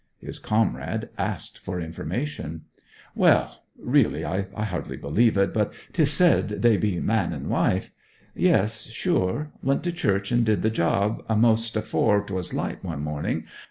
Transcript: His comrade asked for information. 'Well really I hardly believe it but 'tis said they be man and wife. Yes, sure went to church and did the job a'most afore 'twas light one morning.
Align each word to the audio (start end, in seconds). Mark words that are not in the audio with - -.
His 0.17 0.39
comrade 0.39 1.09
asked 1.15 1.59
for 1.59 1.79
information. 1.79 2.61
'Well 3.13 3.61
really 3.77 4.25
I 4.25 4.47
hardly 4.63 4.97
believe 4.97 5.37
it 5.37 5.53
but 5.53 5.73
'tis 5.93 6.11
said 6.11 6.49
they 6.63 6.75
be 6.75 6.99
man 6.99 7.33
and 7.33 7.45
wife. 7.45 7.91
Yes, 8.33 8.87
sure 8.87 9.51
went 9.61 9.83
to 9.83 9.91
church 9.91 10.31
and 10.31 10.43
did 10.43 10.63
the 10.63 10.71
job 10.71 11.23
a'most 11.29 11.77
afore 11.77 12.23
'twas 12.25 12.51
light 12.51 12.83
one 12.83 13.03
morning. 13.03 13.43